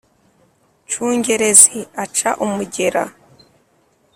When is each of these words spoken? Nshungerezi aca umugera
Nshungerezi 0.85 1.79
aca 2.03 2.29
umugera 2.45 3.03